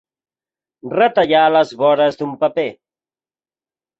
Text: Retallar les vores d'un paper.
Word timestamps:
Retallar 0.93 1.41
les 1.57 1.75
vores 1.83 2.19
d'un 2.21 2.33
paper. 2.45 2.67